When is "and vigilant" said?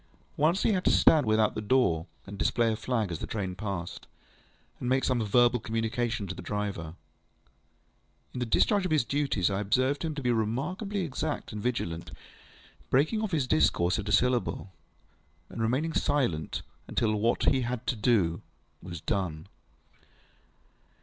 11.53-12.09